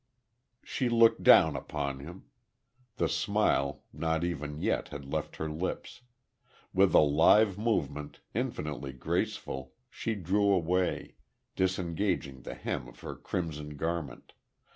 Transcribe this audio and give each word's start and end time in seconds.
She 0.63 0.89
looked 0.89 1.21
down 1.21 1.55
upon 1.55 1.99
him. 1.99 2.25
The 2.95 3.07
smile 3.07 3.83
not 3.93 4.23
even 4.23 4.59
yet 4.59 4.87
had 4.87 5.05
left 5.05 5.35
her 5.35 5.47
lips. 5.47 6.01
With 6.73 6.95
a 6.95 6.97
lithe 7.01 7.55
movement, 7.59 8.19
infinitely 8.33 8.93
graceful, 8.93 9.73
she 9.91 10.15
drew 10.15 10.51
away, 10.53 11.17
disengaging 11.55 12.41
the 12.41 12.55
hem 12.55 12.87
of 12.87 13.01
her 13.01 13.13
crimson 13.15 13.77
garment.... 13.77 14.33